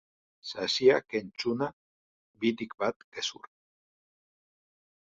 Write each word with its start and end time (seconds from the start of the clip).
Sasiak 0.53 1.17
entzuna 1.19 1.67
bitik 2.45 2.75
bat 2.83 3.07
gezurra. 3.21 3.55